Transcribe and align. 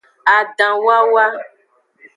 Adanwawa. 0.35 1.25